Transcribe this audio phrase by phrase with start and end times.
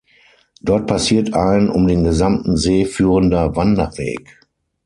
[0.63, 4.39] Dort passiert ein um den gesamten See führender Wanderweg.